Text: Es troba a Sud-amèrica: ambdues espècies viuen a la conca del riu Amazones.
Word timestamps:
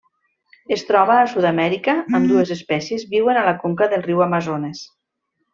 Es 0.75 0.83
troba 0.91 1.17
a 1.23 1.27
Sud-amèrica: 1.33 1.95
ambdues 2.21 2.55
espècies 2.57 3.07
viuen 3.15 3.41
a 3.43 3.47
la 3.51 3.55
conca 3.67 3.93
del 3.93 4.07
riu 4.11 4.29
Amazones. 4.31 4.85